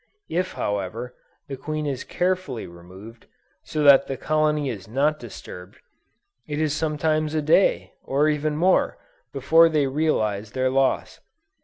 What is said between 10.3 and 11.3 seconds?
their loss.